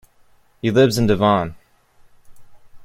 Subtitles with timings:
[0.63, 1.53] He lives in Devon.